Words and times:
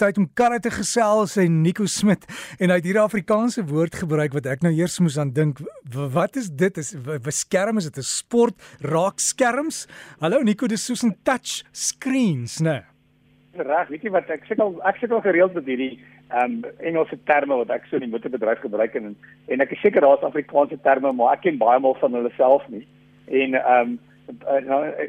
tyd 0.00 0.18
om 0.20 0.26
karre 0.36 0.58
te 0.60 0.70
gesels 0.72 1.36
en 1.40 1.60
Nico 1.64 1.86
Smit 1.88 2.26
en 2.60 2.70
hy 2.70 2.76
het 2.78 2.84
hier 2.84 2.98
'n 3.00 3.08
Afrikaanse 3.08 3.64
woord 3.64 3.94
gebruik 3.96 4.32
wat 4.36 4.46
ek 4.46 4.62
nou 4.62 4.72
eers 4.72 4.98
moes 5.00 5.18
aan 5.18 5.32
dink. 5.32 5.58
Wat 5.92 6.36
is 6.36 6.50
dit? 6.50 6.76
Is 6.76 6.94
beskerm 7.22 7.78
is 7.78 7.88
dit 7.88 7.98
'n 7.98 8.02
sport 8.02 8.54
raak 8.80 9.18
skerms? 9.18 9.86
Hallo 10.20 10.42
Nico, 10.42 10.66
dis 10.66 10.84
soos 10.84 11.02
'n 11.02 11.16
touch 11.24 11.64
screens, 11.72 12.60
né? 12.60 12.84
Reg, 13.56 13.88
weet 13.88 14.02
jy 14.02 14.10
wat 14.10 14.28
ek 14.30 14.44
sê 14.44 14.54
al 14.60 14.80
ek 14.84 14.96
sê 15.00 15.10
al 15.10 15.20
gereeld 15.20 15.54
met 15.54 15.64
hierdie 15.64 15.98
ehm 16.28 16.64
um, 16.64 16.64
Engelse 16.78 17.16
terme 17.24 17.56
wat 17.56 17.70
ek 17.70 17.86
so 17.86 17.96
in 17.96 18.02
die 18.02 18.10
motorbedryf 18.10 18.60
gebruik 18.60 18.94
en 18.94 19.16
en 19.48 19.60
ek 19.60 19.72
is 19.72 19.80
seker 19.80 20.00
daar's 20.00 20.22
Afrikaanse 20.22 20.78
terme, 20.82 21.12
maar 21.12 21.32
ek 21.34 21.42
ken 21.42 21.58
baie 21.58 21.80
maal 21.80 21.94
van 21.94 22.12
hulle 22.12 22.32
self 22.36 22.68
nie. 22.68 22.86
En 23.26 23.54
ehm 23.54 23.80
um, 23.80 23.98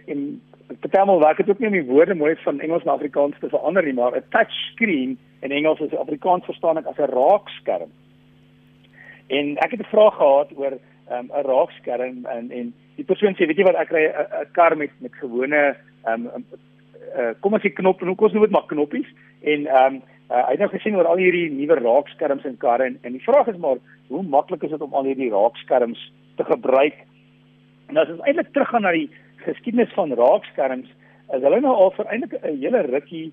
in 0.05 0.41
Partymal 0.79 1.19
werk 1.19 1.37
dit 1.37 1.49
ook 1.49 1.59
nie 1.59 1.67
om 1.67 1.77
die 1.77 1.85
woorde 1.87 2.15
mooi 2.15 2.35
van 2.43 2.59
Engels 2.59 2.83
na 2.83 2.91
Afrikaans 2.91 3.39
te 3.39 3.49
verander 3.49 3.83
nie, 3.83 3.93
maar 3.93 4.15
'n 4.15 4.23
touch 4.29 4.51
screen 4.71 5.17
in 5.39 5.51
Engels 5.51 5.79
is 5.79 5.95
Afrikaans 5.95 6.45
verstaan 6.45 6.77
ek 6.77 6.85
as 6.85 6.97
'n 6.97 7.11
raakskerm. 7.11 7.89
En 9.27 9.57
ek 9.57 9.71
het 9.71 9.79
'n 9.79 9.93
vraag 9.93 10.15
gehad 10.15 10.49
oor 10.55 10.73
ehm, 11.07 11.25
'n 11.25 11.31
um, 11.37 11.45
raakskerm 11.45 12.25
en 12.25 12.51
en 12.51 12.73
die 12.95 13.05
persoon 13.05 13.33
sê, 13.33 13.45
weet 13.47 13.57
jy 13.57 13.63
wat, 13.63 13.75
ek 13.75 13.91
ry 13.91 14.03
'n 14.05 14.51
kar 14.51 14.77
met 14.77 14.91
met 14.99 15.13
gewone 15.15 15.75
ehm 16.05 16.27
um, 16.35 16.45
uh, 17.17 17.33
kom 17.39 17.53
as 17.53 17.63
jy 17.63 17.69
knop 17.69 18.01
en 18.01 18.07
hoe 18.07 18.15
kos 18.15 18.31
dit 18.31 18.51
maar 18.51 18.65
knoppies 18.65 19.07
en 19.41 19.67
ehm 19.67 19.95
um, 19.95 20.01
uh, 20.31 20.43
hy 20.45 20.51
het 20.51 20.59
nou 20.59 20.69
gesien 20.69 20.95
oor 20.95 21.07
al 21.07 21.21
hierdie 21.21 21.49
nuwe 21.51 21.75
raakskerms 21.79 22.45
in 22.45 22.57
karre 22.57 22.83
en, 22.83 22.97
en 23.01 23.11
die 23.11 23.23
vraag 23.23 23.47
is 23.47 23.57
maar 23.57 23.77
hoe 24.07 24.23
maklik 24.23 24.63
is 24.63 24.69
dit 24.69 24.81
om 24.81 24.93
al 24.93 25.03
hierdie 25.03 25.31
raakskerms 25.31 26.11
te 26.35 26.43
gebruik? 26.43 26.93
En 27.87 27.97
as 27.97 28.09
ons 28.09 28.23
eintlik 28.27 28.51
teruggaan 28.51 28.81
na 28.81 28.91
die 28.91 29.09
geskiedenis 29.45 29.93
van 29.95 30.13
raakskerms 30.13 30.89
is 31.35 31.43
hulle 31.43 31.59
nou 31.63 31.75
al 31.75 31.91
vir 31.95 32.07
eintlik 32.11 32.33
'n 32.43 32.59
hele 32.61 32.81
rukkie 32.87 33.31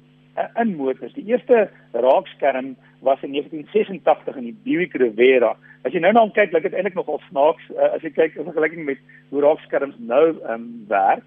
in 0.60 0.76
motors. 0.76 1.12
Die 1.14 1.26
eerste 1.30 1.68
raakskerm 1.92 2.76
was 3.00 3.22
in 3.22 3.30
1986 3.32 4.36
in 4.36 4.48
die 4.50 4.56
Buick 4.64 4.94
Riviera. 4.94 5.54
As 5.84 5.92
jy 5.92 6.00
nou 6.00 6.12
na 6.12 6.24
hom 6.24 6.32
kyk, 6.34 6.52
lyk 6.52 6.62
dit 6.62 6.72
eintlik 6.74 6.96
nogal 6.98 7.20
snaaks 7.28 7.62
uh, 7.74 7.92
as 7.94 8.02
jy 8.02 8.10
kyk 8.14 8.38
in 8.38 8.48
vergelyking 8.48 8.86
met 8.88 8.98
hoe 9.30 9.44
raakskerms 9.44 9.98
nou 9.98 10.24
ehm 10.32 10.54
um, 10.54 10.66
werk. 10.88 11.22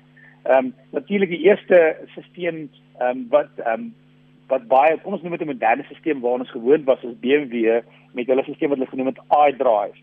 Ehm 0.47 0.57
um, 0.57 0.73
natuurlik 0.91 1.29
die 1.29 1.45
eerste 1.45 1.95
stelsel 2.15 2.67
ehm 2.99 3.09
um, 3.09 3.25
wat 3.29 3.51
ehm 3.63 3.87
um, 3.87 3.93
wat 4.47 4.67
baie 4.71 4.97
kom 5.03 5.13
ons 5.13 5.23
noem 5.23 5.37
dit 5.37 5.45
'n 5.45 5.53
moderne 5.53 5.83
stelsel 5.83 6.21
waarna 6.23 6.47
ons 6.47 6.55
gewoond 6.57 6.85
was 6.85 7.03
as 7.05 7.19
BMW 7.23 7.81
met 8.13 8.27
hulle 8.27 8.43
stelsel 8.43 8.69
wat 8.69 8.77
hulle 8.77 8.93
genoem 8.93 9.13
het 9.13 9.23
iDrive. 9.47 9.97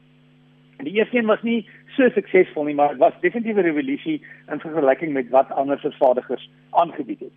Die 0.82 0.96
eerste 0.98 1.16
een 1.18 1.26
was 1.26 1.42
nie 1.42 1.68
so 1.96 2.08
suksesvol 2.10 2.64
nie, 2.64 2.74
maar 2.74 2.88
dit 2.88 2.98
was 2.98 3.20
definitief 3.20 3.56
'n 3.56 3.66
revolusie 3.68 4.22
in 4.52 4.60
vergelyking 4.60 5.12
met 5.12 5.30
wat 5.30 5.50
ander 5.50 5.78
vervaardigers 5.78 6.50
aangebied 6.70 7.20
het. 7.20 7.32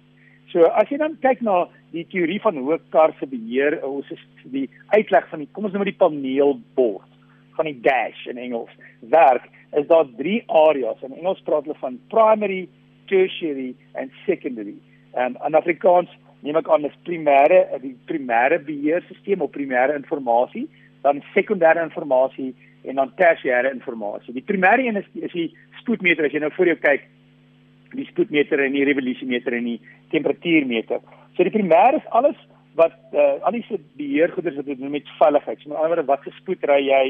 So 0.51 0.63
as 0.63 0.89
jy 0.89 0.97
dan 0.97 1.17
kyk 1.19 1.41
na 1.41 1.67
die 1.91 2.07
teorie 2.07 2.39
van 2.41 2.57
hoe 2.57 2.79
kar 2.89 3.13
se 3.19 3.27
beheer, 3.27 3.83
ons 3.85 4.09
is 4.11 4.23
die 4.43 4.69
uitleg 4.95 5.29
van 5.29 5.39
die 5.39 5.49
kom 5.51 5.65
ons 5.65 5.73
noem 5.73 5.83
dit 5.83 5.93
die 5.93 6.05
paneelbord 6.05 7.11
van 7.57 7.65
die 7.65 7.79
dash 7.81 8.25
in 8.25 8.37
Engels 8.37 8.71
werk, 8.99 9.43
is 9.73 9.87
daar 9.87 10.07
drie 10.17 10.43
areas. 10.47 11.01
In 11.01 11.13
Engels 11.17 11.41
praat 11.43 11.65
hulle 11.65 11.79
van 11.81 11.99
primary, 12.07 12.67
tertiary 13.05 13.75
en 13.93 14.11
secondary. 14.25 14.75
En 15.13 15.37
in 15.45 15.55
Afrikaans 15.55 16.09
neem 16.45 16.55
ek 16.55 16.69
aan 16.69 16.85
dis 16.85 16.99
primêre, 17.03 17.63
die 17.81 17.95
primêre 18.09 18.59
beheerstelsel 18.63 19.43
of 19.43 19.51
primêre 19.51 19.97
inligting, 19.97 20.67
dan 21.07 21.23
sekondêre 21.33 21.83
inligting 21.85 22.53
en 22.87 22.99
dan 23.01 23.13
tersiêre 23.19 23.71
inligting. 23.71 24.35
Die 24.35 24.47
primêre 24.51 24.83
een 24.85 24.99
is 25.01 25.07
is 25.29 25.33
die 25.35 25.49
spoedmeter 25.81 26.27
as 26.27 26.35
jy 26.35 26.43
nou 26.43 26.51
voor 26.55 26.73
jou 26.73 26.77
kyk, 26.83 27.07
die 27.95 28.07
spoedmeter 28.11 28.63
en 28.63 28.75
die 28.75 28.85
revolusiemeter 28.87 29.55
en 29.57 29.71
die 29.71 29.79
temperatuurmeter. 30.11 31.01
So 31.35 31.47
die 31.47 31.53
primêre 31.53 32.01
is 32.01 32.13
alles 32.19 32.39
wat 32.77 32.93
uh, 33.13 33.39
al 33.47 33.55
die 33.55 33.79
beheergoeders 33.97 34.59
wat 34.59 34.69
doen 34.69 34.93
met 34.93 35.09
veiligheid. 35.17 35.61
So 35.61 35.71
met 35.71 35.79
ander 35.79 35.95
woorde, 35.95 36.09
wat 36.11 36.25
se 36.25 36.35
spoed 36.37 36.65
ry 36.69 36.81
jy? 36.85 37.03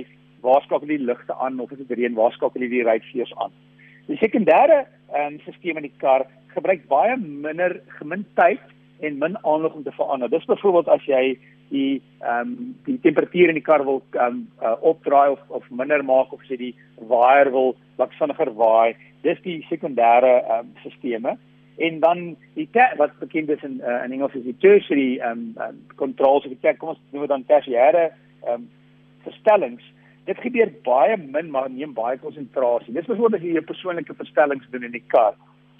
Waar 0.46 0.64
skakel 0.64 0.88
jy 0.88 1.00
die 1.00 1.10
ligte 1.10 1.36
aan 1.36 1.60
of 1.60 1.74
is 1.74 1.82
dit 1.82 1.98
reën? 1.98 2.16
Waar 2.16 2.36
skakel 2.36 2.64
jy 2.64 2.70
die 2.72 2.86
ruitveers 2.88 3.34
aan? 3.42 3.56
Die 4.08 4.20
sekondêre 4.22 4.86
um, 5.12 5.40
stelsel 5.44 5.82
in 5.82 5.90
die 5.90 5.98
kar 6.00 6.28
gebruik 6.54 6.86
baie 6.90 7.18
minder 7.20 7.82
gemin 8.00 8.24
tyd 8.40 8.62
en 9.04 9.20
min 9.22 9.36
aandag 9.44 9.76
om 9.76 9.84
te 9.84 9.94
verander. 9.98 10.32
Dis 10.32 10.48
byvoorbeeld 10.48 10.90
as 10.94 11.04
jy 11.10 11.36
die 11.70 12.02
ehm 12.20 12.52
um, 12.52 12.76
die 12.86 13.00
temperatuur 13.04 13.50
in 13.50 13.60
die 13.60 13.66
kar 13.66 13.84
wil 13.86 14.02
ehm 14.12 14.24
um, 14.26 14.48
uh, 14.62 14.76
opdraai 14.82 15.30
of 15.32 15.40
of 15.48 15.70
minder 15.70 16.04
maak 16.04 16.32
of 16.34 16.42
sê 16.48 16.58
die 16.58 16.76
waier 17.12 17.52
wil 17.52 17.76
wat 17.98 18.16
vinniger 18.20 18.54
waai. 18.62 18.96
Dis 19.24 19.42
die 19.44 19.60
sekondêre 19.70 20.34
ehm 20.40 20.66
um, 20.66 20.74
stelsels. 20.86 21.38
En 21.78 22.00
dan 22.00 22.24
die 22.56 22.70
wat 22.98 23.20
bekend 23.20 23.50
is 23.50 23.64
in 23.64 23.82
uh, 23.82 24.04
in 24.06 24.12
Engels 24.12 24.34
is 24.34 24.44
die 24.44 24.58
tertiary 24.58 25.20
ehm 25.20 25.32
um, 25.32 25.54
um, 25.68 25.78
controls 25.96 26.46
of 26.46 26.56
die 26.56 26.76
kom 26.78 26.90
ons 26.90 27.04
noem 27.12 27.28
dit 27.28 27.36
dan 27.36 27.46
tersiêre 27.52 28.10
ehm 28.10 28.54
um, 28.54 28.70
verstellings. 29.24 29.84
Dit 30.26 30.40
gebeur 30.44 30.72
baie 30.84 31.18
min 31.18 31.52
maar 31.52 31.70
neem 31.70 31.94
baie 31.94 32.18
konsentrasie. 32.18 32.94
Dis 32.94 33.06
byvoorbeeld 33.06 33.42
as 33.42 33.46
jy 33.48 33.54
jou 33.60 33.64
persoonlike 33.64 34.16
verstellings 34.16 34.68
doen 34.72 34.84
in 34.84 34.92
die 34.92 35.06
kar. 35.08 35.36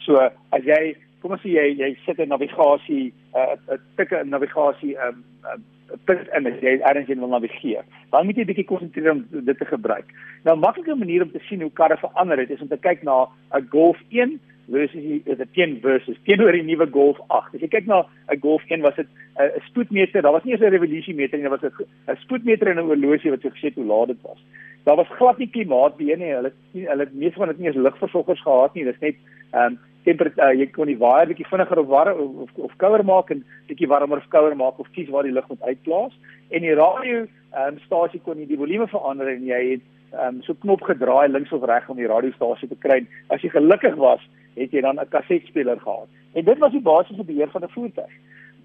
So 0.06 0.20
as 0.56 0.64
jy 0.64 0.96
kom 1.22 1.32
ons 1.32 1.42
sê 1.42 1.50
jy 1.56 1.66
jy 1.78 1.98
sit 2.06 2.20
'n 2.20 2.30
navigasie 2.30 3.14
'n 3.34 3.40
uh, 3.40 3.76
'n 3.76 3.82
tikke 3.98 4.24
navigasie 4.26 4.96
ehm 4.96 5.24
um, 5.46 5.52
um, 5.54 5.64
punt 6.06 6.28
in 6.36 6.48
as 6.48 6.60
jy 6.62 6.80
ergens 6.80 7.08
wil 7.08 7.32
navigeer. 7.32 7.84
Dan 8.12 8.26
moet 8.26 8.36
jy 8.36 8.44
'n 8.44 8.52
bietjie 8.52 8.72
konsentreer 8.72 9.12
om 9.12 9.26
dit 9.32 9.58
te 9.58 9.66
gebruik. 9.66 10.06
Nou 10.44 10.56
'n 10.56 10.60
maklike 10.60 10.96
manier 10.96 11.24
om 11.24 11.32
te 11.32 11.40
sien 11.50 11.62
hoe 11.62 11.72
karre 11.72 11.98
verander 11.98 12.38
het 12.38 12.50
is 12.50 12.62
om 12.62 12.68
te 12.68 12.78
kyk 12.78 13.04
na 13.04 13.28
'n 13.54 13.68
Golf 13.70 13.98
1 14.10 14.40
versus 14.70 15.02
die 15.02 15.50
teen 15.54 15.80
versus 15.82 16.18
teenoor 16.26 16.52
die 16.52 16.64
nuwe 16.64 16.88
Golf 16.92 17.20
8. 17.28 17.56
As 17.56 17.62
jy 17.62 17.68
kyk 17.68 17.88
na 17.88 18.06
'n 18.32 18.40
Golf 18.40 18.64
1 18.68 18.82
was 18.82 18.96
dit 18.96 19.08
'n 19.40 19.62
spoedmeter, 19.70 20.22
daar 20.22 20.32
was 20.32 20.44
nie 20.44 20.54
eens 20.54 20.62
'n 20.62 20.76
revolusiemeter 20.76 21.38
nie, 21.38 21.48
daar 21.48 21.60
was 21.60 21.72
'n 21.72 22.16
spoedmeter 22.24 22.68
en 22.68 22.78
'n 22.78 22.88
horlosie 22.88 23.32
wat 23.32 23.42
gesê 23.42 23.70
het 23.70 23.76
hoe 23.76 23.86
laat 23.86 24.08
dit 24.08 24.22
was. 24.22 24.40
Daar 24.84 24.96
was 24.96 25.08
glad 25.18 25.38
nie 25.38 25.50
klimaatbeheer 25.50 26.18
nie. 26.18 26.32
Hulle 26.32 26.52
hulle 26.74 27.08
meeste 27.12 27.40
van 27.40 27.48
dit 27.48 27.58
nie 27.60 27.68
eens 27.68 27.76
ligversorgers 27.76 28.42
gehad 28.42 28.74
nie. 28.74 28.84
Dis 28.84 29.00
net 29.00 29.16
ehm 29.52 29.64
um, 29.64 29.80
temperatuur 30.08 30.54
uh, 30.54 30.56
jy 30.60 30.70
kon 30.76 30.90
die 30.92 31.00
waier 31.02 31.30
bietjie 31.30 31.48
vinniger 31.50 31.82
of 31.82 31.90
warm 31.92 32.22
of, 32.24 32.32
of, 32.46 32.64
of 32.70 32.78
kouer 32.84 33.04
maak 33.08 33.32
en 33.36 33.44
bietjie 33.70 33.90
warmer 33.92 34.24
of 34.24 34.30
kouer 34.34 34.56
maak 34.56 34.80
of 34.84 34.90
kies 34.96 35.12
waar 35.14 35.28
die 35.28 35.36
lug 35.36 35.48
moet 35.52 35.68
uitblaas. 35.68 36.16
En 36.50 36.66
die 36.66 36.76
radio 36.80 37.26
um, 37.64 37.80
stasie 37.86 38.22
kon 38.24 38.40
jy 38.40 38.48
die 38.50 38.60
volume 38.62 38.88
verander 38.92 39.32
en 39.34 39.46
jy 39.48 39.62
het 39.74 39.86
um, 40.24 40.42
so 40.48 40.56
knop 40.64 40.86
gedraai 40.88 41.28
links 41.32 41.54
of 41.56 41.66
reg 41.68 41.90
om 41.92 42.00
die 42.00 42.10
radiostasie 42.10 42.72
te 42.72 42.80
kry. 42.86 43.04
As 43.34 43.44
jy 43.44 43.52
gelukkig 43.56 44.00
was 44.00 44.24
het 44.58 44.74
jy 44.74 44.82
dan 44.82 45.00
'n 45.00 45.12
kassettespeler 45.14 45.80
gehad. 45.80 46.10
En 46.34 46.46
dit 46.46 46.58
was 46.60 46.72
die 46.72 46.82
basiese 46.82 47.24
beheer 47.24 47.52
van 47.52 47.64
'n 47.64 47.76
voertuig 47.76 48.14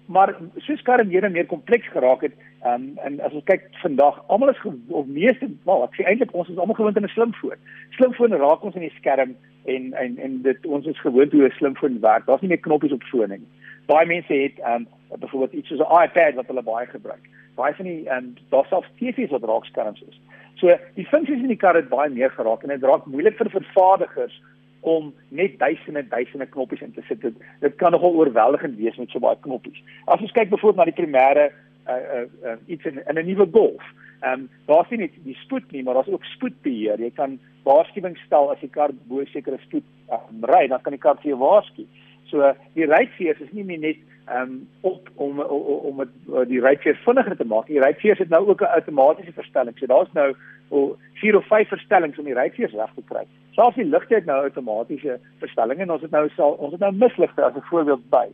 maar 0.05 0.35
soos 0.57 0.81
karre 0.81 1.03
meer 1.03 1.23
en 1.23 1.31
meer 1.31 1.45
kompleks 1.45 1.87
geraak 1.87 2.21
het, 2.21 2.33
um, 2.65 2.91
en 3.03 3.19
as 3.21 3.33
ons 3.33 3.43
kyk 3.47 3.69
vandag, 3.81 4.19
almal 4.27 4.49
is 4.49 4.61
of 4.87 5.07
meeste, 5.07 5.47
wel, 5.65 5.83
ek 5.83 5.95
sê 5.95 6.07
eintlik 6.07 6.33
ons 6.35 6.49
is 6.49 6.57
almal 6.57 6.75
gewoond 6.75 6.97
aan 6.97 7.07
'n 7.07 7.15
slimfoon. 7.15 7.59
Slimfoon 7.97 8.35
raak 8.35 8.63
ons 8.63 8.75
in 8.75 8.87
die 8.87 8.97
skerm 8.97 9.35
en 9.65 9.93
en 9.93 10.17
en 10.17 10.41
dit 10.41 10.65
ons 10.65 10.85
is 10.85 10.99
gewoond 10.99 11.31
hoe 11.31 11.47
'n 11.47 11.57
slimfoon 11.59 11.99
werk. 11.99 12.25
Daar's 12.25 12.41
nie 12.41 12.49
meer 12.49 12.65
knoppies 12.67 12.91
op 12.91 13.03
fone 13.03 13.37
nie. 13.37 13.47
Baie 13.85 14.07
mense 14.07 14.33
het 14.33 14.59
um, 14.67 14.87
byvoorbeeld 15.19 15.53
iets 15.53 15.67
soos 15.67 15.79
'n 15.79 16.03
iPad 16.03 16.35
wat 16.35 16.47
hulle 16.47 16.63
baie 16.63 16.87
gebruik. 16.87 17.23
Baie 17.55 17.73
van 17.73 17.85
die 17.85 18.09
um, 18.09 18.33
daar's 18.49 18.67
selfs 18.67 18.89
TV's 18.99 19.31
wat 19.31 19.43
raakskerms 19.43 20.03
is. 20.09 20.19
So 20.55 20.75
die 20.95 21.05
funksies 21.05 21.41
in 21.41 21.47
die 21.47 21.63
kar 21.63 21.75
het 21.75 21.89
baie 21.89 22.09
meer 22.09 22.31
geraak 22.31 22.63
en 22.63 22.69
dit 22.69 22.83
raak 22.83 23.05
moeilik 23.05 23.37
vir 23.37 23.49
vervaardigers 23.49 24.41
om 24.83 25.11
net 25.29 25.57
duisende 25.59 26.03
duisende 26.11 26.47
knoppies 26.51 26.81
in 26.81 26.93
te 26.93 27.03
sit. 27.07 27.21
Dit, 27.21 27.35
dit 27.59 27.75
kan 27.81 27.91
nogal 27.95 28.15
oorweldigend 28.19 28.77
wees 28.77 28.97
met 28.99 29.11
so 29.11 29.23
baie 29.23 29.39
knoppies. 29.41 29.79
As 30.05 30.21
ons 30.21 30.35
kyk 30.35 30.51
byvoorbeeld 30.51 30.81
na 30.81 30.91
die 30.91 30.99
primêre 31.01 31.49
uh 31.83 31.93
uh, 31.93 32.25
uh 32.47 32.57
iets 32.71 32.85
in, 32.85 33.01
in 33.07 33.19
'n 33.19 33.25
nuwe 33.27 33.47
Golf. 33.51 33.83
Ehm 34.23 34.45
um, 34.45 34.49
daar's 34.65 34.89
nie 34.89 34.99
net 35.03 35.17
die 35.23 35.35
spoed 35.35 35.71
nie, 35.71 35.83
maar 35.83 35.93
daar's 35.93 36.11
ook 36.11 36.23
spoedbeheer. 36.23 36.99
Jy 36.99 37.11
kan 37.15 37.39
waarskuwings 37.63 38.23
stel 38.25 38.51
as 38.51 38.59
die 38.59 38.69
kar 38.69 38.91
bo 39.07 39.25
sekere 39.25 39.57
spoed 39.65 39.83
um, 40.11 40.43
ry, 40.47 40.67
dan 40.67 40.81
kan 40.81 40.95
die 40.95 41.01
kar 41.01 41.19
vir 41.19 41.33
jou 41.33 41.39
waarsku. 41.39 41.83
So 42.31 42.53
die 42.73 42.87
ryfveers 42.87 43.39
is 43.39 43.51
nie 43.51 43.63
net 43.77 43.95
ehm 43.97 44.12
um, 44.29 44.67
op 44.81 45.09
om 45.15 45.39
om 45.39 45.99
om 45.99 46.09
die 46.47 46.61
ryfveer 46.61 46.99
vinniger 47.05 47.37
te 47.37 47.45
maak. 47.45 47.67
Die 47.67 47.81
ryfveers 47.81 48.19
het 48.19 48.29
nou 48.29 48.47
ook 48.47 48.61
'n 48.61 48.75
outomatiese 48.75 49.33
verstelling. 49.33 49.77
So 49.77 49.85
daar's 49.85 50.13
nou 50.13 50.35
o 50.69 50.97
vier 51.13 51.37
of 51.37 51.47
vyf 51.47 51.67
verstellings 51.67 52.17
om 52.17 52.25
die 52.25 52.33
ryfveers 52.33 52.73
reg 52.73 52.93
te 52.95 53.03
kry. 53.05 53.25
Selfs 53.51 53.75
die 53.75 53.85
ligte 53.85 54.15
het 54.15 54.25
nou 54.25 54.43
outomatiese 54.43 55.19
verstellings 55.39 55.81
en 55.81 55.91
ons 55.91 56.01
het 56.01 56.11
nou 56.11 56.29
sal 56.35 56.51
ons 56.53 56.71
het 56.71 56.79
nou 56.79 56.91
misligte 56.91 57.43
as 57.43 57.55
'n 57.55 57.69
voorbeeld 57.69 58.09
by. 58.09 58.27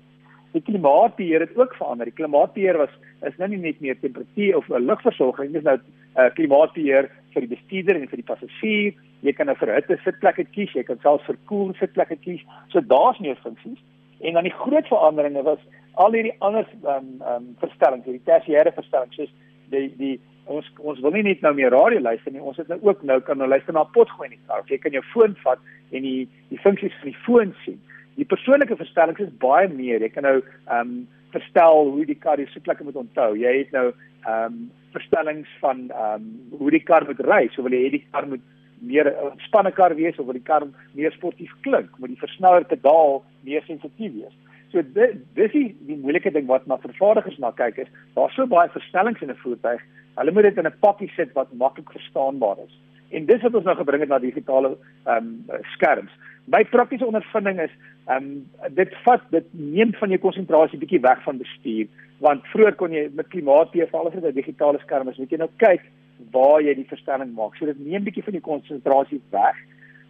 Die 0.52 0.62
klimaatbeheer 0.62 1.40
het 1.40 1.58
ook 1.58 1.76
verander. 1.76 2.06
Die 2.06 2.14
klimaatbeheer 2.14 2.78
was 2.78 2.90
is 3.22 3.38
nou 3.38 3.50
nie 3.50 3.58
net 3.58 3.80
meer 3.80 4.00
temperatuur 4.00 4.58
of 4.58 4.70
'n 4.70 4.86
lugversorging, 4.86 5.52
dis 5.54 5.64
nou 5.64 5.78
'n 5.78 5.82
uh, 5.82 6.26
eh, 6.26 6.34
klimaatbeheer 6.34 7.10
vir 7.34 7.42
die 7.42 7.56
bestuurder 7.56 7.96
en 7.96 8.08
vir 8.08 8.18
die 8.18 8.32
passasier. 8.32 8.94
Jy 9.22 9.34
kan 9.34 9.50
'n 9.50 9.56
verhitte 9.56 10.00
sitplekke 10.04 10.46
kies, 10.52 10.74
jy 10.74 10.84
kan 10.84 11.00
selfs 11.02 11.26
verkoelde 11.26 11.74
sitplekke 11.78 12.16
kies. 12.16 12.42
So 12.68 12.82
daar's 12.82 13.20
meer 13.20 13.36
funksies. 13.36 13.80
En 14.20 14.34
dan 14.34 14.44
die 14.44 14.54
groot 14.54 14.88
veranderinge 14.88 15.44
was 15.44 15.60
al 15.94 16.14
hierdie 16.14 16.36
ander 16.40 16.66
ehm 16.70 16.90
um, 16.96 17.22
ehm 17.22 17.36
um, 17.36 17.56
verstellings, 17.60 18.06
hierdie 18.06 18.26
tersiêre 18.28 18.74
verstellings, 18.76 19.16
soos 19.16 19.32
die 19.74 19.90
die 19.98 20.16
ons 20.50 20.66
ons 20.80 21.00
wil 21.06 21.14
nie 21.14 21.24
net 21.28 21.44
nou 21.46 21.54
meer 21.54 21.72
radio 21.74 22.00
luister 22.02 22.34
nie, 22.34 22.42
ons 22.42 22.58
het 22.58 22.68
nou 22.72 22.80
ook 22.82 23.04
nou 23.04 23.20
kan 23.22 23.38
nou 23.38 23.48
luister 23.50 23.74
na 23.74 23.84
potgooi 23.84 24.30
in 24.30 24.38
die 24.38 24.48
kar. 24.48 24.66
Jy 24.68 24.80
kan 24.82 24.98
jou 24.98 25.04
foon 25.14 25.36
vat 25.44 25.62
en 25.92 26.06
die 26.06 26.28
die 26.50 26.62
funksies 26.64 26.96
van 27.02 27.12
die 27.12 27.24
foon 27.26 27.56
sien. 27.66 27.80
Die 28.18 28.28
persoonlike 28.28 28.76
verstellings 28.80 29.22
is 29.24 29.38
baie 29.42 29.70
meer. 29.72 30.02
Jy 30.02 30.12
kan 30.16 30.28
nou 30.28 30.38
ehm 30.42 30.80
um, 30.82 31.00
verstel 31.30 31.92
hoe 31.94 32.06
die 32.10 32.18
kar 32.18 32.42
die 32.42 32.50
sitplekke 32.50 32.84
moet 32.84 32.98
onthou. 32.98 33.36
Jy 33.38 33.58
het 33.62 33.76
nou 33.76 33.90
ehm 33.90 34.46
um, 34.46 34.62
verstellings 34.96 35.50
van 35.62 35.90
ehm 35.90 36.26
um, 36.26 36.58
hoe 36.62 36.72
die 36.74 36.84
kar 36.84 37.06
moet 37.06 37.22
ry. 37.28 37.44
So 37.54 37.66
wil 37.66 37.78
jy 37.78 37.86
hê 37.86 37.92
die 37.98 38.06
kar 38.12 38.28
moet 38.28 38.46
meer 38.80 39.08
'n 39.08 39.40
spanne 39.48 39.72
kar 39.72 39.96
wees 39.96 40.18
of 40.20 40.26
wil 40.26 40.34
die 40.34 40.50
kar 40.52 40.64
meer 40.94 41.12
sportief 41.12 41.52
klink, 41.62 41.90
moet 42.00 42.10
die 42.10 42.24
versneller 42.26 42.64
pedaal 42.64 43.24
meer 43.44 43.64
sensitief 43.68 44.14
wees. 44.14 44.36
So 44.72 44.82
dit 44.82 45.16
dis 45.36 45.52
die, 45.52 45.76
die 45.88 45.98
moeilike 45.98 46.32
ding 46.32 46.46
wat 46.48 46.68
na 46.68 46.78
vervaardigers 46.78 47.40
na 47.42 47.52
kyk 47.52 47.78
is, 47.86 47.92
daar's 48.16 48.36
so 48.36 48.46
baie 48.48 48.70
verstellings 48.70 49.22
in 49.22 49.32
'n 49.32 49.42
voertuig. 49.44 49.82
Hulle 50.16 50.32
moet 50.32 50.44
dit 50.44 50.58
in 50.58 50.68
'n 50.68 50.80
pakkie 50.80 51.12
sit 51.16 51.34
wat 51.34 51.54
maklik 51.54 51.92
verstaanbaar 51.92 52.58
is. 52.66 52.74
En 53.10 53.26
dis 53.26 53.42
wat 53.42 53.56
ons 53.56 53.66
nou 53.66 53.76
gebring 53.76 54.02
het 54.02 54.10
na 54.10 54.20
digitale 54.20 54.78
ehm 55.06 55.18
um, 55.18 55.62
skerms. 55.74 56.12
My 56.46 56.64
praktiese 56.66 57.06
ondervinding 57.06 57.60
is 57.60 57.74
ehm 58.08 58.24
um, 58.24 58.50
dit 58.74 58.96
vat 59.06 59.22
dit 59.30 59.46
neem 59.52 59.94
van 59.94 60.10
jou 60.10 60.20
konsentrasie 60.20 60.80
bietjie 60.80 61.02
weg 61.02 61.24
van 61.24 61.38
bestuur 61.38 61.88
want 62.20 62.46
vroeër 62.52 62.76
kon 62.76 62.92
jy 62.92 63.10
met 63.16 63.32
veral 63.32 64.08
as 64.08 64.14
dit 64.14 64.24
'n 64.24 64.34
digitale 64.34 64.80
skerm 64.80 65.08
is, 65.10 65.18
moet 65.18 65.32
jy 65.32 65.38
nou 65.38 65.50
kyk 65.58 65.82
waar 66.32 66.62
jy 66.62 66.74
die 66.76 66.88
verstelling 66.88 67.34
maak. 67.34 67.56
So 67.56 67.66
dit 67.66 67.80
neem 67.80 68.04
bietjie 68.04 68.24
van 68.24 68.34
die 68.34 68.42
konsentrasie 68.42 69.22
weg. 69.32 69.56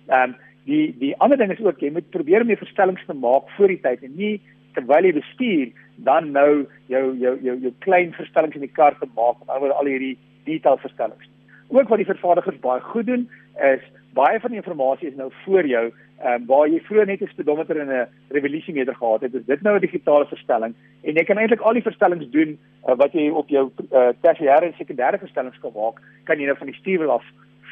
Ehm 0.08 0.30
um, 0.30 0.36
die 0.70 0.86
die 1.02 1.14
ander 1.24 1.38
ding 1.38 1.52
is 1.54 1.62
ook 1.66 1.82
jy 1.82 1.92
moet 1.96 2.10
probeer 2.16 2.46
om 2.46 2.52
die 2.52 2.64
verstellings 2.64 3.06
te 3.08 3.18
maak 3.26 3.50
voor 3.58 3.74
die 3.74 3.82
tyd 3.84 4.04
en 4.08 4.16
nie 4.16 4.36
terwyl 4.78 5.08
jy 5.08 5.14
bestuur 5.18 5.72
dan 6.10 6.32
nou 6.32 6.66
jou 6.94 7.06
jou 7.24 7.36
jou 7.46 7.56
jou 7.66 7.74
klein 7.86 8.14
verstellings 8.18 8.56
in 8.56 8.68
die 8.68 8.76
kar 8.80 8.98
te 9.00 9.10
maak 9.16 9.42
oor 9.48 9.74
al 9.76 9.90
hierdie 9.90 10.18
detail 10.46 10.78
verstellings. 10.82 11.30
Ook 11.70 11.90
wat 11.90 12.02
die 12.02 12.12
vervaardigers 12.12 12.62
baie 12.62 12.82
goed 12.92 13.10
doen 13.10 13.28
is 13.72 13.84
baie 14.18 14.40
van 14.40 14.54
die 14.54 14.62
inligting 14.62 15.12
is 15.12 15.18
nou 15.18 15.32
voor 15.44 15.68
jou 15.68 15.90
ehm 16.20 16.42
um, 16.42 16.46
waar 16.48 16.68
jy 16.68 16.80
vroeër 16.84 17.06
net 17.08 17.22
'n 17.22 17.32
speedometer 17.32 17.78
en 17.80 17.90
'n 17.90 18.08
revolusiometer 18.36 18.96
gehad 18.96 19.22
het, 19.22 19.34
is 19.34 19.46
dit 19.46 19.62
nou 19.62 19.76
'n 19.76 19.82
digitale 19.82 20.26
verstelling 20.26 20.74
en 21.04 21.14
jy 21.16 21.24
kan 21.24 21.38
eintlik 21.38 21.62
al 21.62 21.74
die 21.74 21.88
verstellings 21.90 22.30
doen 22.32 22.58
uh, 22.88 22.96
wat 22.96 23.14
jy 23.14 23.30
op 23.30 23.48
jou 23.48 23.72
uh, 23.92 24.10
tersiêre 24.22 24.66
en 24.66 24.74
sekondêre 24.74 25.20
verstellings 25.20 25.60
kan 25.60 25.72
maak, 25.76 26.02
kan 26.24 26.40
jy 26.40 26.46
nou 26.46 26.58
van 26.58 26.68
die 26.68 26.76
stuurwiel 26.76 27.12
af 27.12 27.24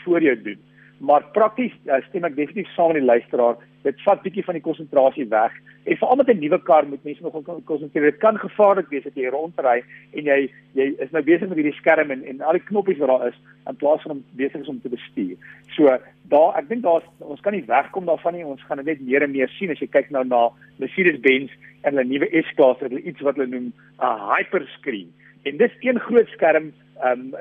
voor 0.03 0.21
jou 0.21 0.41
doen. 0.41 0.59
Maar 0.97 1.23
prakties 1.33 1.73
uh, 1.85 1.99
stem 2.07 2.25
ek 2.25 2.35
definitief 2.35 2.69
saam 2.73 2.93
met 2.93 3.03
die 3.03 3.09
luisteraar, 3.09 3.57
dit 3.85 3.99
vat 4.01 4.21
bietjie 4.23 4.43
van 4.43 4.57
die 4.57 4.63
konsentrasie 4.65 5.27
weg. 5.29 5.53
En 5.85 5.99
veral 6.01 6.19
met 6.19 6.29
'n 6.33 6.39
nuwe 6.39 6.59
kar 6.63 6.87
moet 6.87 7.03
mense 7.03 7.21
nog 7.23 7.61
konsentreer. 7.65 8.11
Dit 8.11 8.19
kan 8.19 8.37
gevaarlik 8.37 8.89
wees 8.89 9.05
as 9.05 9.13
jy 9.15 9.29
rondry 9.29 9.83
en 10.13 10.23
jy 10.23 10.49
jy 10.73 10.87
is 10.99 11.11
nou 11.11 11.23
besig 11.23 11.47
met 11.47 11.57
hierdie 11.57 11.79
skerm 11.79 12.11
en 12.11 12.23
en 12.23 12.41
al 12.41 12.57
die 12.57 12.67
knoppies 12.69 12.97
wat 12.97 13.07
daar 13.07 13.27
is 13.27 13.37
in 13.69 13.75
plaas 13.75 14.01
van 14.01 14.11
om 14.11 14.23
besig 14.31 14.61
is 14.61 14.67
om 14.67 14.81
te 14.81 14.89
bestuur. 14.89 15.37
So 15.75 15.97
daar 16.29 16.57
ek 16.57 16.69
dink 16.69 16.83
daar's 16.83 17.05
ons 17.19 17.41
kan 17.41 17.53
nie 17.53 17.65
wegkom 17.67 18.05
daarvan 18.05 18.33
nie. 18.33 18.45
Ons 18.45 18.63
gaan 18.63 18.77
dit 18.77 18.85
net 18.85 19.01
meer 19.01 19.21
en 19.21 19.31
meer 19.31 19.49
sien 19.49 19.71
as 19.71 19.79
jy 19.79 19.87
kyk 19.87 20.09
nou 20.09 20.25
na 20.25 20.49
Mercedes-Benz 20.79 21.51
en 21.83 21.93
hulle 21.93 22.03
nuwe 22.03 22.43
S-klas, 22.43 22.79
hulle 22.79 23.01
iets 23.01 23.21
wat 23.21 23.35
hulle 23.35 23.47
noem 23.47 23.71
'n 24.01 24.19
hyperscreen. 24.33 25.13
En 25.43 25.57
dis 25.57 25.71
een 25.79 25.99
groot 25.99 26.27
skerm 26.27 26.73
um 27.05 27.35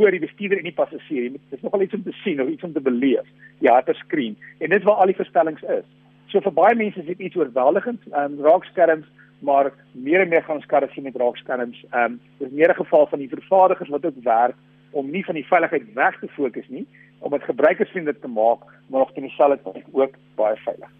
voor 0.00 0.16
die 0.16 0.22
bestuurder 0.24 0.58
en 0.58 0.68
die 0.68 0.76
passasier. 0.76 1.30
Dit 1.36 1.58
is 1.58 1.64
nogal 1.66 1.84
iets 1.84 1.96
om 1.98 2.04
te 2.06 2.16
sien 2.24 2.40
of 2.42 2.48
iets 2.48 2.64
om 2.66 2.72
te 2.72 2.80
beleef. 2.80 3.26
Ja, 3.58 3.80
'n 3.80 3.94
skerm. 3.94 4.36
En 4.58 4.70
dit 4.70 4.82
waar 4.82 5.00
al 5.00 5.12
die 5.12 5.22
verstellings 5.22 5.62
is. 5.62 5.86
So 6.30 6.40
vir 6.40 6.52
baie 6.52 6.74
mense 6.74 7.00
is 7.00 7.06
dit 7.06 7.18
iets 7.18 7.36
oorweldigend, 7.36 8.00
um 8.14 8.40
raakskerms, 8.40 9.06
maar 9.38 9.72
meer 9.92 10.20
en 10.20 10.28
meer 10.28 10.42
gaan 10.42 10.56
ons 10.56 10.66
karre 10.66 10.88
sien 10.92 11.02
met 11.02 11.16
raakskerms. 11.16 11.84
Um 11.92 12.20
dis 12.38 12.50
meer 12.50 12.70
'n 12.70 12.82
geval 12.84 13.06
van 13.06 13.18
die 13.18 13.28
vervaardigers 13.28 13.90
wat 13.90 14.04
ook 14.04 14.22
werk 14.22 14.56
om 14.90 15.10
nie 15.10 15.24
van 15.24 15.34
die 15.34 15.46
veiligheid 15.46 15.94
weg 15.94 16.18
te 16.20 16.28
fokus 16.28 16.68
nie, 16.68 16.86
om 17.18 17.30
dit 17.30 17.42
gebruikersvriendelik 17.42 18.20
te 18.20 18.28
maak, 18.28 18.58
maar 18.88 19.00
nog 19.00 19.12
ten 19.12 19.22
dieselfde 19.22 19.72
tyd 19.72 19.84
ook 19.92 20.14
baie 20.34 20.56
veilig. 20.56 20.90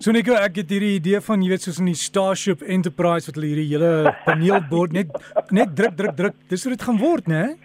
So 0.00 0.12
Nico, 0.12 0.32
ek 0.32 0.56
het 0.56 0.70
hierdie 0.72 0.94
idee 0.96 1.18
van 1.20 1.42
jy 1.42 1.50
weet 1.52 1.66
soos 1.66 1.78
in 1.78 1.90
die 1.90 1.98
Starship 1.98 2.62
Enterprise 2.62 3.28
wat 3.28 3.36
hulle 3.36 3.50
hierdie 3.50 3.66
hele 3.68 4.14
paneelbord 4.24 4.92
net 4.96 5.10
net 5.52 5.74
druk 5.76 5.98
druk 5.98 6.14
druk. 6.16 6.38
Dis 6.48 6.64
hoe 6.64 6.72
dit 6.72 6.82
gaan 6.82 6.96
word, 7.02 7.28
né? 7.28 7.58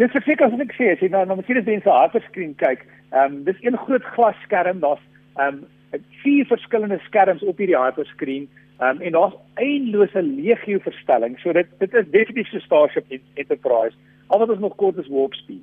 Dis 0.00 0.12
verseker 0.14 0.48
as 0.48 0.60
ek 0.64 0.72
sê, 0.78 0.92
as 0.94 1.02
jy 1.04 1.10
nou 1.12 1.24
na 1.26 1.36
Mercedes-Benz 1.36 1.84
se 1.84 1.92
hardscreen 1.92 2.54
kyk, 2.60 2.86
ehm 3.12 3.24
um, 3.24 3.44
dis 3.44 3.58
een 3.60 3.76
groot 3.84 4.04
glasskerm, 4.14 4.80
daar's 4.80 5.04
ehm 5.36 5.62
um, 5.62 6.02
vier 6.22 6.46
verskillende 6.48 6.98
skerms 7.06 7.42
op 7.44 7.58
hierdie 7.60 7.76
hardscreen. 7.76 8.48
Ehm 8.80 8.96
um, 8.96 9.02
en 9.06 9.12
daar's 9.18 9.36
eindelose 9.60 10.22
legio 10.22 10.80
verstelling. 10.86 11.36
So 11.42 11.52
dit 11.52 11.68
dit 11.78 11.94
is 11.94 12.08
definitief 12.10 12.48
so 12.50 12.64
Starship 12.64 13.12
Enterprise. 13.34 13.96
Al 14.26 14.38
wat 14.38 14.48
ons 14.56 14.64
nog 14.64 14.76
kort 14.80 14.96
is 14.96 15.12
warp 15.12 15.34
speed. 15.34 15.62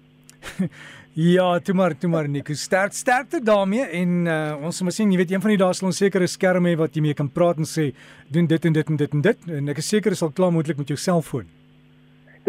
ja, 1.35 1.59
toe 1.59 1.75
maar, 1.75 1.97
toe 1.97 2.09
maar 2.09 2.29
Nico. 2.29 2.53
Sterk 2.53 2.93
sterkte 2.93 3.41
daarmee 3.43 3.83
en 4.01 4.25
uh, 4.25 4.55
ons 4.63 4.81
moet 4.81 4.93
sien, 4.93 5.11
jy 5.11 5.17
weet 5.17 5.31
een 5.31 5.41
van 5.41 5.55
die 5.55 5.59
dae 5.59 5.73
sal 5.73 5.89
ons 5.89 5.97
seker 5.97 6.21
'n 6.21 6.31
skerm 6.37 6.69
hê 6.69 6.77
wat 6.77 6.95
jy 6.95 7.01
mee 7.01 7.17
kan 7.17 7.29
praat 7.29 7.57
en 7.57 7.67
sê 7.67 7.91
doen 8.29 8.47
dit 8.47 8.65
en 8.65 8.73
dit 8.73 8.89
en 8.89 8.95
dit 8.95 9.13
en 9.13 9.21
dit 9.21 9.49
en 9.57 9.69
ek 9.69 9.81
is 9.81 9.89
seker 9.89 10.13
dit 10.13 10.19
sal 10.19 10.31
klaar 10.31 10.53
moontlik 10.53 10.77
met 10.77 10.87
jou 10.87 10.97
selfoon. 10.97 11.49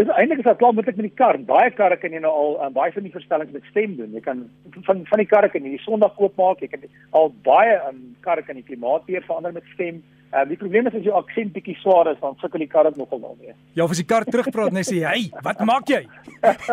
Dis 0.00 0.08
eintlik 0.17 0.38
is 0.41 0.47
dit 0.47 0.56
klaar 0.56 0.73
moontlik 0.73 0.97
met 0.97 1.11
die 1.11 1.19
kar. 1.19 1.37
Baie 1.44 1.73
karre 1.76 1.99
kan 2.00 2.14
jy 2.14 2.23
nou 2.25 2.31
al 2.32 2.55
uh, 2.56 2.69
baie 2.73 2.93
van 2.94 3.05
die 3.05 3.12
verstellings 3.12 3.52
met 3.52 3.67
stem 3.69 3.99
doen. 3.99 4.14
Jy 4.17 4.23
kan 4.25 4.47
van 4.87 5.02
van 5.11 5.20
die 5.20 5.29
karre 5.29 5.50
kan 5.52 5.67
jy 5.67 5.75
die 5.75 5.82
Sondag 5.85 6.14
koop 6.17 6.41
maak. 6.41 6.62
Jy 6.64 6.70
kan 6.73 6.87
al 7.20 7.29
baie 7.44 7.75
um, 7.91 7.99
karre 8.25 8.47
kan 8.47 8.56
die 8.56 8.64
klimaatbeheer 8.64 9.26
verander 9.26 9.52
met 9.58 9.69
stem. 9.75 10.00
Uh, 10.31 10.47
die 10.49 10.56
probleem 10.56 10.88
is 10.88 10.97
as 10.97 11.05
jou 11.05 11.19
aksent 11.19 11.52
bietjie 11.52 11.76
swaar 11.82 12.08
is, 12.14 12.20
dan 12.23 12.38
sukkel 12.41 12.64
die 12.64 12.70
kar 12.70 12.88
dit 12.88 12.97
nogal 13.02 13.20
nou 13.26 13.35
mee. 13.43 13.52
Ja, 13.76 13.85
as 13.85 14.00
die 14.00 14.08
kar 14.08 14.25
terugpraat 14.25 14.73
en 14.73 14.81
hy 14.81 14.87
sê, 14.88 15.02
"Hey, 15.05 15.29
wat 15.44 15.61
maak 15.69 15.91
jy?" 15.91 16.06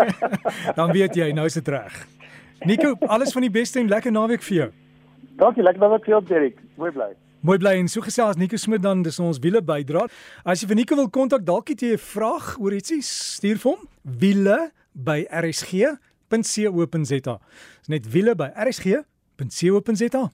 dan 0.80 0.96
weet 0.96 1.20
jy, 1.20 1.32
nou 1.36 1.50
is 1.52 1.60
dit 1.60 1.76
reg. 1.76 2.04
Nico, 2.64 2.96
alles 3.12 3.36
van 3.36 3.44
die 3.44 3.56
beste 3.60 3.84
en 3.84 3.92
lekker 3.92 4.14
naweek 4.14 4.46
vir 4.46 4.58
jou. 4.62 4.74
Dankie, 5.42 5.64
lekker 5.68 5.84
naweek 5.84 6.06
vir 6.06 6.16
jou, 6.16 6.26
Derek. 6.32 6.62
Mooi 6.78 6.92
bly. 6.96 7.12
Mooi 7.46 7.60
bly 7.62 7.76
en 7.78 7.88
so 7.88 8.02
gesels 8.02 8.38
Nico 8.40 8.58
Smit 8.58 8.82
dan 8.82 9.04
dis 9.06 9.20
ons 9.22 9.38
wiele 9.44 9.62
bydra. 9.62 10.08
As 10.42 10.64
jy 10.64 10.72
vir 10.72 10.80
Nico 10.80 10.98
wil 10.98 11.10
kontak, 11.14 11.44
dalk 11.46 11.70
het 11.70 11.82
jy 11.82 11.94
'n 11.94 12.02
vraag 12.02 12.58
oor 12.58 12.74
ietsie, 12.74 13.02
stuur 13.02 13.58
vir 13.62 13.72
hom 13.72 13.88
wiele 14.04 14.72
by 14.94 15.28
rsg.co.za. 15.30 17.40
Dis 17.80 17.88
net 17.88 18.10
wiele 18.10 18.36
by 18.36 18.50
rsg.co.za. 18.58 20.32